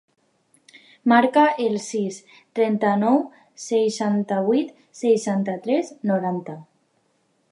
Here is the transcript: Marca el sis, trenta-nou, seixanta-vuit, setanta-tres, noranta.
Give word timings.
Marca 1.11 1.43
el 1.65 1.75
sis, 1.87 2.17
trenta-nou, 2.59 3.21
seixanta-vuit, 3.67 4.73
setanta-tres, 5.03 5.95
noranta. 6.13 6.57